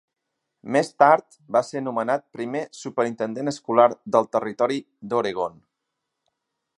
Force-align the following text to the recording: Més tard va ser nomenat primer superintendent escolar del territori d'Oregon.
Més 0.75 0.87
tard 1.01 1.35
va 1.57 1.61
ser 1.67 1.83
nomenat 1.87 2.25
primer 2.37 2.63
superintendent 2.79 3.53
escolar 3.53 3.87
del 4.17 4.29
territori 4.37 4.81
d'Oregon. 5.13 5.63